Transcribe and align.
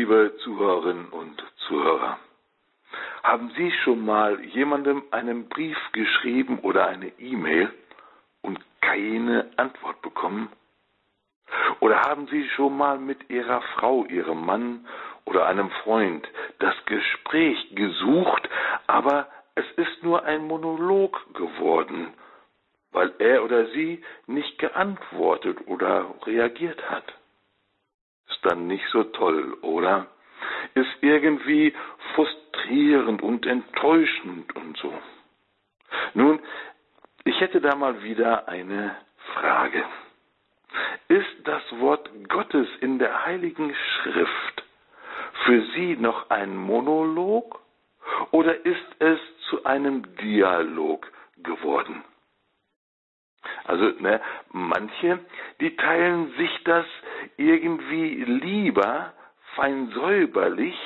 Liebe 0.00 0.34
Zuhörerinnen 0.38 1.10
und 1.10 1.44
Zuhörer, 1.68 2.18
haben 3.22 3.52
Sie 3.54 3.70
schon 3.84 4.02
mal 4.02 4.42
jemandem 4.46 5.02
einen 5.10 5.46
Brief 5.50 5.76
geschrieben 5.92 6.58
oder 6.60 6.86
eine 6.86 7.08
E-Mail 7.18 7.70
und 8.40 8.58
keine 8.80 9.50
Antwort 9.56 10.00
bekommen? 10.00 10.48
Oder 11.80 12.00
haben 12.00 12.26
Sie 12.28 12.48
schon 12.56 12.78
mal 12.78 12.98
mit 12.98 13.28
Ihrer 13.28 13.60
Frau, 13.74 14.06
Ihrem 14.06 14.46
Mann 14.46 14.86
oder 15.26 15.44
einem 15.44 15.68
Freund 15.84 16.26
das 16.60 16.74
Gespräch 16.86 17.74
gesucht, 17.74 18.48
aber 18.86 19.28
es 19.54 19.66
ist 19.76 20.02
nur 20.02 20.24
ein 20.24 20.46
Monolog 20.46 21.20
geworden, 21.34 22.14
weil 22.90 23.12
er 23.18 23.44
oder 23.44 23.66
sie 23.66 24.02
nicht 24.26 24.58
geantwortet 24.58 25.58
oder 25.66 26.14
reagiert 26.24 26.90
hat? 26.90 27.19
Dann 28.42 28.66
nicht 28.66 28.86
so 28.92 29.04
toll, 29.04 29.54
oder? 29.62 30.06
Ist 30.74 30.90
irgendwie 31.00 31.74
frustrierend 32.14 33.22
und 33.22 33.46
enttäuschend 33.46 34.54
und 34.56 34.76
so. 34.78 34.92
Nun, 36.14 36.40
ich 37.24 37.40
hätte 37.40 37.60
da 37.60 37.74
mal 37.74 38.02
wieder 38.02 38.48
eine 38.48 38.96
Frage. 39.34 39.84
Ist 41.08 41.36
das 41.44 41.62
Wort 41.80 42.08
Gottes 42.28 42.68
in 42.80 42.98
der 42.98 43.26
Heiligen 43.26 43.74
Schrift 43.74 44.64
für 45.44 45.62
Sie 45.74 45.96
noch 45.96 46.30
ein 46.30 46.56
Monolog 46.56 47.60
oder 48.30 48.64
ist 48.64 48.96
es 48.98 49.18
zu 49.48 49.64
einem 49.64 50.04
Dialog 50.16 51.10
geworden? 51.42 52.04
Also 53.64 53.84
ne, 54.00 54.20
manche, 54.52 55.18
die 55.60 55.76
teilen 55.76 56.32
sich 56.36 56.50
das 56.64 56.86
irgendwie 57.36 58.24
lieber 58.24 59.12
fein 59.54 59.90
säuberlich 59.90 60.78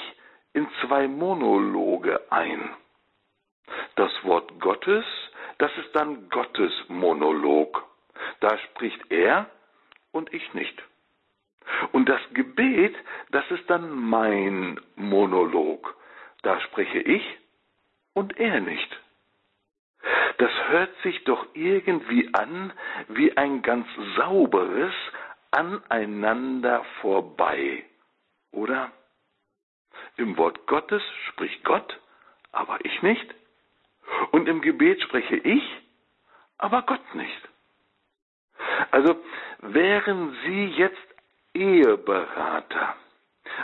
in 0.53 0.67
zwei 0.81 1.09
Monologe 1.09 2.21
ein. 2.31 2.71
Das 3.97 4.13
Wort 4.25 4.61
Gottes, 4.61 5.05
das 5.59 5.71
ist 5.79 5.95
dann 5.95 6.29
Gottes 6.31 6.73
Monolog. 6.89 7.85
Da 8.41 8.57
spricht 8.59 9.11
er 9.11 9.49
und 10.13 10.33
ich 10.33 10.55
nicht. 10.55 10.83
Und 11.93 12.09
das 12.09 12.21
Gebet, 12.33 12.95
das 13.31 13.49
ist 13.51 13.69
dann 13.69 13.91
mein 13.91 14.81
Monolog. 14.97 15.97
Da 16.43 16.61
spreche 16.61 16.99
ich 16.99 17.23
und 18.13 18.39
er 18.39 18.61
nicht. 18.61 19.01
Das 20.39 20.51
hört 20.69 20.91
sich 21.03 21.23
doch 21.25 21.47
irgendwie 21.55 22.33
an 22.35 22.73
wie 23.09 23.37
ein 23.37 23.63
ganz 23.63 23.87
sauberes 24.17 24.93
Aneinander 25.51 26.85
vorbei, 27.01 27.85
oder? 28.51 28.91
Im 30.17 30.37
Wort 30.37 30.67
Gottes 30.67 31.03
spricht 31.29 31.63
Gott, 31.65 32.01
aber 32.53 32.85
ich 32.85 33.03
nicht. 33.03 33.35
Und 34.33 34.49
im 34.49 34.61
Gebet 34.61 35.01
spreche 35.03 35.37
ich, 35.37 35.63
aber 36.59 36.83
Gott 36.83 37.15
nicht. 37.15 37.49
Also 38.91 39.17
wären 39.61 40.37
Sie 40.45 40.67
jetzt 40.67 40.97
Eheberater, 41.55 42.97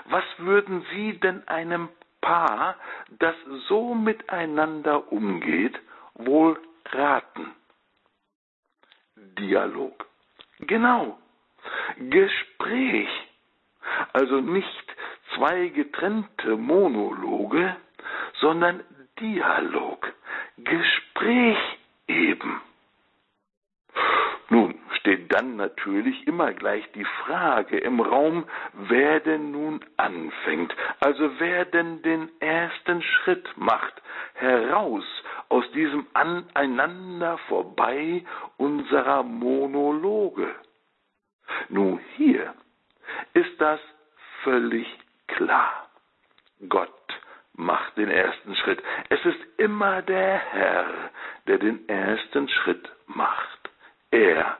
was 0.07 0.25
würden 0.39 0.87
Sie 0.93 1.19
denn 1.19 1.47
einem 1.49 1.89
Paar, 2.21 2.77
das 3.19 3.35
so 3.67 3.95
miteinander 3.95 5.11
umgeht, 5.13 5.79
wohl 6.15 6.59
raten? 6.93 7.55
Dialog. 9.39 10.07
Genau. 10.61 11.19
Gespräch. 11.99 13.09
Also 14.13 14.41
nicht 14.41 14.97
zwei 15.35 15.69
getrennte 15.69 16.57
Monologe, 16.57 17.77
sondern 18.41 18.83
Dialog. 19.19 20.13
Gespräch 20.59 21.59
eben. 22.07 22.61
Nun 24.49 24.75
steht 24.99 25.33
dann 25.33 25.57
natürlich 25.57 26.27
immer 26.27 26.53
gleich 26.53 26.85
die 26.93 27.07
Frage 27.25 27.79
im 27.79 28.01
Raum, 28.01 28.45
wer 28.73 29.21
denn 29.21 29.53
nun 29.53 29.81
anfängt, 29.97 30.75
also 30.99 31.31
wer 31.39 31.65
denn 31.67 32.03
den 32.03 32.29
ersten 32.41 33.01
Schritt 33.03 33.49
macht, 33.57 33.95
heraus 34.35 35.05
aus 35.51 35.71
diesem 35.73 36.07
Aneinander 36.15 37.37
vorbei 37.49 38.25
unserer 38.57 39.23
Monologe. 39.23 40.55
Nun 41.69 42.01
hier 42.17 42.55
ist 43.35 43.61
das 43.61 43.81
völlig 44.43 44.87
klar. 45.27 45.91
Gott 46.69 46.91
macht 47.55 47.97
den 47.97 48.09
ersten 48.09 48.55
Schritt. 48.57 48.83
Es 49.09 49.25
ist 49.25 49.41
immer 49.59 50.03
der 50.03 50.39
Herr, 50.39 51.11
der 51.47 51.59
den 51.59 51.89
ersten 51.89 52.49
Schritt 52.49 52.91
macht. 53.07 53.71
Er 54.11 54.59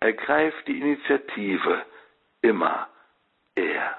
ergreift 0.00 0.66
die 0.66 0.78
Initiative. 0.78 1.84
Immer 2.42 2.88
er. 3.54 3.98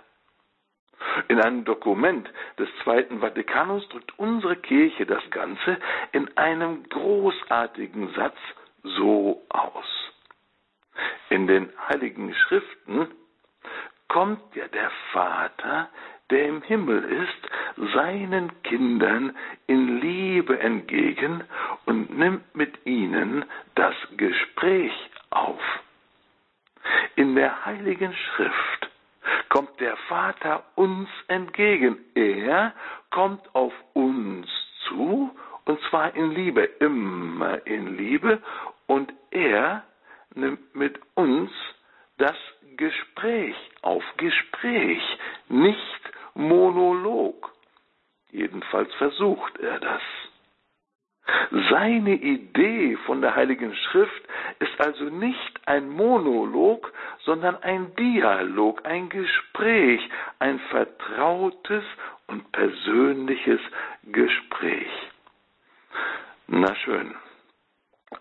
In 1.27 1.39
einem 1.39 1.65
Dokument 1.65 2.29
des 2.57 2.69
Zweiten 2.83 3.19
Vatikanums 3.19 3.87
drückt 3.89 4.17
unsere 4.17 4.55
Kirche 4.55 5.05
das 5.05 5.23
Ganze 5.29 5.77
in 6.11 6.35
einem 6.37 6.83
großartigen 6.89 8.13
Satz 8.13 8.37
so 8.83 9.41
aus. 9.49 10.11
In 11.29 11.47
den 11.47 11.69
Heiligen 11.87 12.33
Schriften 12.33 13.07
kommt 14.07 14.55
ja 14.55 14.67
der 14.67 14.91
Vater, 15.13 15.89
der 16.29 16.47
im 16.47 16.61
Himmel 16.61 17.03
ist, 17.03 17.93
seinen 17.93 18.51
Kindern 18.63 19.35
in 19.67 19.99
Liebe 20.01 20.59
entgegen 20.59 21.43
und 21.85 22.17
nimmt 22.17 22.55
mit 22.55 22.85
ihnen 22.85 23.45
das 23.75 23.95
Gespräch 24.17 24.93
auf. 25.29 25.61
In 27.15 27.35
der 27.35 27.65
Heiligen 27.65 28.13
Schrift 28.13 28.90
kommt 29.49 29.79
der 29.79 29.97
Vater 30.07 30.63
uns 30.75 31.09
entgegen. 31.27 31.97
Er 32.15 32.73
kommt 33.09 33.53
auf 33.53 33.73
uns 33.93 34.47
zu, 34.87 35.31
und 35.65 35.79
zwar 35.89 36.15
in 36.15 36.31
Liebe, 36.31 36.63
immer 36.79 37.65
in 37.65 37.97
Liebe, 37.97 38.41
und 38.87 39.13
er 39.31 39.83
nimmt 40.33 40.75
mit 40.75 40.99
uns 41.15 41.51
das 42.17 42.35
Gespräch 42.77 43.55
auf. 43.81 44.03
Gespräch, 44.17 45.01
nicht 45.49 46.01
Monolog. 46.33 47.51
Jedenfalls 48.31 48.93
versucht 48.95 49.57
er 49.59 49.79
das. 49.79 50.01
Seine 51.69 52.13
Idee 52.13 52.97
von 53.05 53.21
der 53.21 53.35
Heiligen 53.35 53.75
Schrift 53.75 54.23
ist 54.59 54.79
also 54.79 55.05
nicht 55.05 55.61
ein 55.65 55.89
Monolog, 55.89 56.91
sondern 57.25 57.55
ein 57.63 57.95
Dialog, 57.95 58.85
ein 58.85 59.09
Gespräch, 59.09 60.01
ein 60.39 60.59
vertrautes 60.69 61.83
und 62.27 62.51
persönliches 62.51 63.59
Gespräch. 64.03 64.91
Na 66.47 66.73
schön. 66.75 67.15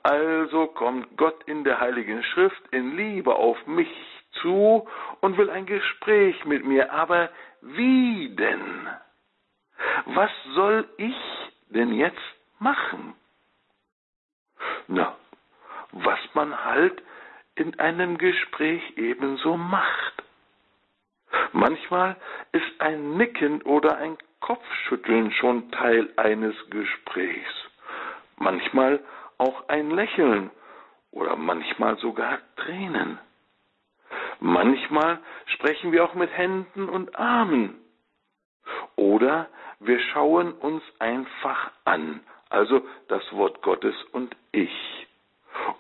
Also 0.03 0.69
kommt 0.69 1.17
Gott 1.17 1.43
in 1.47 1.65
der 1.65 1.81
Heiligen 1.81 2.23
Schrift 2.23 2.63
in 2.71 2.97
Liebe 2.97 3.35
auf 3.35 3.67
mich 3.67 3.91
zu 4.41 4.89
und 5.21 5.37
will 5.37 5.51
ein 5.51 5.67
Gespräch 5.67 6.45
mit 6.45 6.65
mir. 6.65 6.93
Aber 6.93 7.31
wie 7.61 8.35
denn? 8.37 8.89
Was 10.07 10.31
soll 10.55 10.89
ich 10.97 11.17
denn 11.71 11.93
jetzt 11.93 12.19
machen? 12.61 13.15
Na, 14.89 15.17
was 15.93 16.19
man 16.35 16.65
halt 16.65 17.03
in 17.55 17.79
einem 17.79 18.17
Gespräch 18.19 18.83
ebenso 18.97 19.57
macht. 19.57 20.23
Manchmal 21.53 22.17
ist 22.53 22.81
ein 22.81 23.17
Nicken 23.17 23.63
oder 23.63 23.99
ein 23.99 24.17
Kopfschütteln 24.41 25.33
schon 25.33 25.71
Teil 25.71 26.09
eines 26.17 26.55
Gesprächs. 26.71 27.53
Manchmal 28.37 29.01
auch 29.39 29.69
ein 29.69 29.91
Lächeln 29.91 30.51
oder 31.11 31.37
manchmal 31.37 31.99
sogar 31.99 32.39
Tränen. 32.57 33.19
Manchmal 34.41 35.19
sprechen 35.47 35.93
wir 35.93 36.05
auch 36.05 36.15
mit 36.15 36.31
Händen 36.31 36.89
und 36.89 37.15
Armen. 37.17 37.79
Oder 38.97 39.49
wir 39.81 40.01
schauen 40.01 40.53
uns 40.53 40.83
einfach 40.99 41.71
an, 41.85 42.21
also 42.51 42.87
das 43.09 43.23
Wort 43.33 43.63
Gottes 43.63 43.95
und 44.13 44.37
ich. 44.53 45.07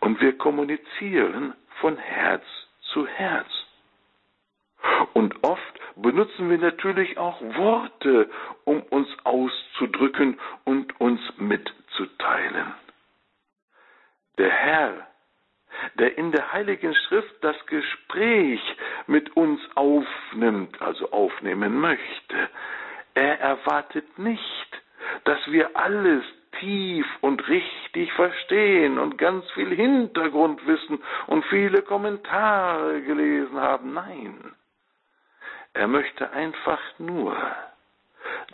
Und 0.00 0.20
wir 0.20 0.37
kommunizieren 0.38 1.55
von 1.81 1.96
Herz 1.96 2.44
zu 2.93 3.06
Herz. 3.06 3.49
Und 5.12 5.44
oft 5.44 5.81
benutzen 5.96 6.49
wir 6.49 6.58
natürlich 6.58 7.19
auch 7.19 7.40
Worte, 7.40 8.31
um 8.64 8.82
uns 8.82 9.08
auszudrücken 9.25 10.38
und 10.64 10.99
uns 11.00 11.20
mitzuteilen. 11.37 12.75
Der 14.38 14.50
Herr, 14.50 15.06
der 15.94 16.16
in 16.16 16.32
der 16.32 16.52
Heiligen 16.52 16.94
Schrift 16.94 17.34
das 17.43 17.56
Gespräch 17.66 18.61
mit 19.06 19.37
uns 19.37 19.61
aufnimmt, 19.75 20.81
also 20.81 21.11
aufnehmen 21.11 21.78
möchte. 21.78 22.49
Er 23.14 23.40
erwartet 23.40 24.19
nicht, 24.19 24.82
dass 25.25 25.38
wir 25.50 25.76
alles 25.76 26.25
tief 26.58 27.06
und 27.20 27.47
richtig 27.49 28.12
verstehen 28.12 28.99
und 28.99 29.19
ganz 29.19 29.49
viel 29.52 29.75
Hintergrundwissen 29.75 30.99
und 31.26 31.44
viele 31.47 31.82
Kommentare 31.82 33.02
gelesen 33.02 33.61
haben. 33.61 33.94
Nein, 33.94 34.55
er 35.73 35.87
möchte 35.87 36.31
einfach 36.31 36.81
nur, 36.99 37.37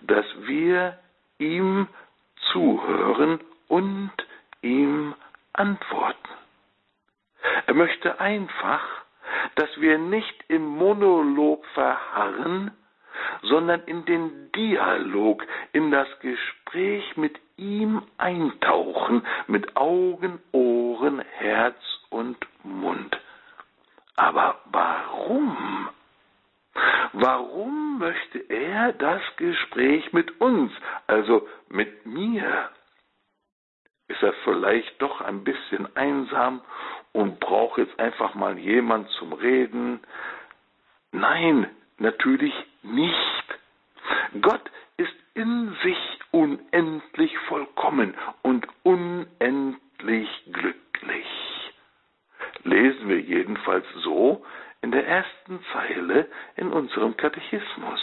dass 0.02 0.26
wir 0.46 0.98
ihm 1.38 1.88
zuhören 2.52 3.40
und 3.68 4.12
ihm 4.62 5.14
antworten. 5.52 6.28
Er 7.66 7.74
möchte 7.74 8.20
einfach, 8.20 8.82
dass 9.54 9.68
wir 9.80 9.98
nicht 9.98 10.44
im 10.48 10.66
Monolog 10.66 11.64
verharren, 11.74 12.70
sondern 13.42 13.82
in 13.84 14.04
den 14.04 14.52
Dialog, 14.52 15.44
in 15.72 15.90
das 15.90 16.08
Gespräch 16.20 17.16
mit 17.16 17.38
ihm 17.56 18.02
eintauchen, 18.18 19.26
mit 19.46 19.76
Augen, 19.76 20.40
Ohren, 20.52 21.20
Herz 21.20 21.78
und 22.10 22.36
Mund. 22.62 23.16
Aber 24.16 24.60
warum? 24.66 25.88
Warum 27.12 27.98
möchte 27.98 28.38
er 28.38 28.92
das 28.92 29.22
Gespräch 29.36 30.12
mit 30.12 30.40
uns, 30.40 30.72
also 31.06 31.48
mit 31.68 32.04
mir? 32.04 32.70
Ist 34.08 34.22
er 34.22 34.34
vielleicht 34.44 35.00
doch 35.00 35.20
ein 35.20 35.42
bisschen 35.42 35.94
einsam 35.96 36.60
und 37.12 37.40
braucht 37.40 37.78
jetzt 37.78 37.98
einfach 37.98 38.34
mal 38.34 38.58
jemand 38.58 39.08
zum 39.18 39.32
Reden? 39.32 40.00
Nein, 41.12 41.70
natürlich 41.98 42.54
nicht. 42.82 43.44
Gott 44.42 44.70
ist 44.96 45.14
in 45.34 45.74
sich 45.82 45.98
unendlich 46.30 47.36
vollkommen 47.48 48.14
und 48.42 48.66
unendlich 48.82 50.28
glücklich. 50.52 51.26
Lesen 52.62 53.08
wir 53.08 53.20
jedenfalls 53.20 53.86
so 54.02 54.44
in 54.82 54.92
der 54.92 55.06
ersten 55.06 55.60
Zeile 55.72 56.28
in 56.56 56.68
unserem 56.72 57.16
Katechismus. 57.16 58.00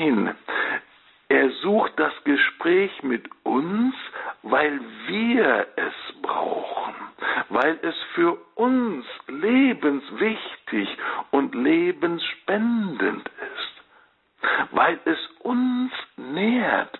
Nein, 0.00 0.34
er 1.28 1.50
sucht 1.62 1.92
das 1.96 2.12
Gespräch 2.24 3.02
mit 3.02 3.28
uns, 3.42 3.94
weil 4.42 4.80
wir 5.06 5.66
es 5.76 6.22
brauchen, 6.22 6.94
weil 7.50 7.78
es 7.82 7.94
für 8.14 8.38
uns 8.54 9.04
lebenswichtig 9.28 10.88
und 11.32 11.54
lebensspendend 11.54 13.28
ist, 13.28 14.70
weil 14.70 14.98
es 15.04 15.18
uns 15.40 15.92
nährt 16.16 16.98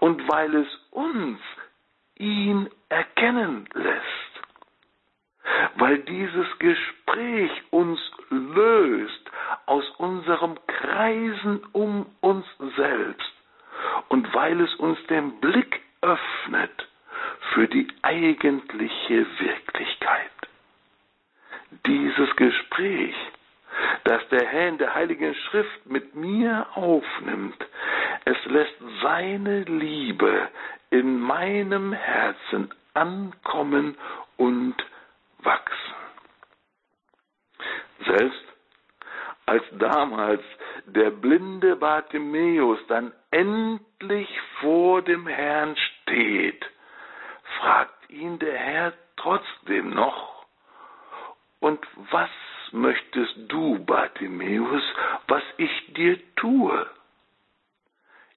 und 0.00 0.28
weil 0.28 0.54
es 0.54 0.68
uns 0.90 1.40
ihn 2.16 2.68
erkennen 2.90 3.66
lässt 3.72 4.27
weil 5.76 5.98
dieses 5.98 6.46
Gespräch 6.58 7.50
uns 7.70 8.00
löst 8.30 9.30
aus 9.66 9.88
unserem 9.98 10.58
Kreisen 10.66 11.64
um 11.72 12.06
uns 12.20 12.46
selbst 12.76 13.32
und 14.08 14.32
weil 14.34 14.60
es 14.60 14.74
uns 14.76 14.98
den 15.06 15.40
Blick 15.40 15.80
öffnet 16.02 16.88
für 17.52 17.66
die 17.68 17.88
eigentliche 18.02 19.26
Wirklichkeit. 19.38 20.30
Dieses 21.86 22.34
Gespräch, 22.36 23.14
das 24.04 24.26
der 24.30 24.46
Herr 24.46 24.68
in 24.68 24.78
der 24.78 24.94
Heiligen 24.94 25.34
Schrift 25.34 25.86
mit 25.86 26.14
mir 26.14 26.66
aufnimmt, 26.74 27.66
es 28.24 28.36
lässt 28.46 28.74
seine 29.02 29.62
Liebe 29.62 30.48
in 30.90 31.20
meinem 31.20 31.92
Herzen 31.92 32.70
ankommen 32.94 33.96
und 34.36 34.74
wachsen. 35.48 35.94
Selbst 38.06 38.44
als 39.46 39.64
damals 39.78 40.42
der 40.84 41.10
blinde 41.10 41.76
Bartimäus 41.76 42.78
dann 42.88 43.12
endlich 43.30 44.28
vor 44.60 45.00
dem 45.00 45.26
Herrn 45.26 45.74
steht, 45.76 46.64
fragt 47.58 48.10
ihn 48.10 48.38
der 48.38 48.58
Herr 48.58 48.92
trotzdem 49.16 49.90
noch, 49.90 50.44
und 51.60 51.80
was 52.10 52.30
möchtest 52.72 53.34
du, 53.48 53.84
Bartimäus, 53.84 54.82
was 55.28 55.42
ich 55.56 55.94
dir 55.94 56.18
tue? 56.36 56.86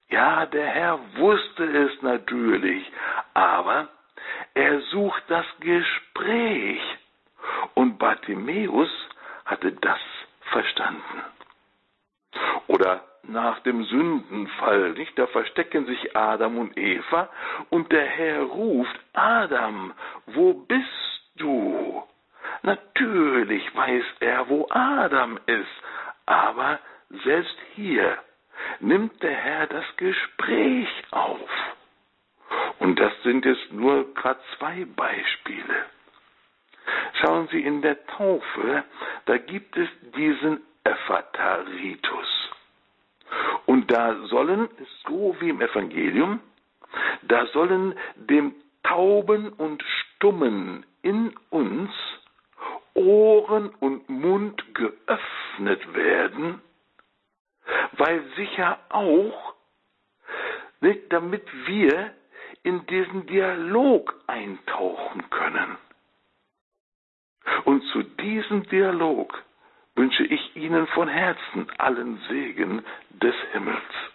Ja, 0.08 0.46
der 0.46 0.66
Herr 0.66 0.98
wusste 1.16 1.64
es 1.64 2.02
natürlich, 2.02 2.90
aber 3.34 3.88
er 4.54 4.80
sucht 4.92 5.22
das 5.28 5.46
Gespräch. 5.60 6.82
Und 7.74 7.98
Bartimäus 7.98 8.90
hatte 9.44 9.72
das 9.72 10.00
verstanden. 10.50 11.22
Oder 12.66 13.02
nach 13.24 13.60
dem 13.60 13.84
Sündenfall, 13.84 14.92
nicht? 14.92 15.18
Da 15.18 15.26
verstecken 15.28 15.86
sich 15.86 16.16
Adam 16.16 16.58
und 16.58 16.76
Eva 16.76 17.28
und 17.70 17.90
der 17.92 18.06
Herr 18.06 18.42
ruft, 18.42 18.98
Adam, 19.12 19.92
wo 20.26 20.54
bist 20.54 21.30
du? 21.36 22.02
Natürlich 22.62 23.74
weiß 23.74 24.04
er, 24.20 24.48
wo 24.48 24.66
Adam 24.70 25.38
ist, 25.46 25.82
aber 26.26 26.78
selbst 27.24 27.56
hier 27.74 28.18
nimmt 28.80 29.22
der 29.22 29.34
Herr 29.34 29.66
das 29.66 29.84
Gespräch 29.96 30.88
auf. 31.10 31.50
Und 32.78 32.98
das 32.98 33.12
sind 33.22 33.44
jetzt 33.44 33.72
nur 33.72 34.12
gerade 34.14 34.40
zwei 34.58 34.84
Beispiele. 34.96 35.86
Schauen 37.20 37.48
Sie, 37.48 37.60
in 37.60 37.82
der 37.82 38.04
Taufe, 38.06 38.84
da 39.26 39.38
gibt 39.38 39.76
es 39.76 39.88
diesen 40.16 40.60
Ephataritus. 40.84 42.50
Und 43.66 43.90
da 43.90 44.16
sollen, 44.26 44.68
so 45.06 45.36
wie 45.40 45.50
im 45.50 45.60
Evangelium, 45.60 46.40
da 47.22 47.46
sollen 47.46 47.94
dem 48.16 48.54
Tauben 48.82 49.52
und 49.52 49.82
Stummen 49.82 50.84
in 51.02 51.34
uns 51.50 51.90
Ohren 52.94 53.70
und 53.80 54.08
Mund 54.08 54.62
geöffnet 54.74 55.94
werden, 55.94 56.60
weil 57.92 58.22
sicher 58.36 58.78
auch, 58.90 59.54
damit 61.08 61.44
wir 61.66 62.12
in 62.64 62.84
diesen 62.86 63.26
Dialog 63.26 64.14
eintauchen 64.26 65.30
können. 65.30 65.78
Und 67.64 67.82
zu 67.92 68.02
diesem 68.02 68.62
Dialog 68.68 69.42
wünsche 69.94 70.24
ich 70.24 70.56
Ihnen 70.56 70.86
von 70.88 71.08
Herzen 71.08 71.66
allen 71.78 72.18
Segen 72.28 72.82
des 73.10 73.34
Himmels. 73.52 74.11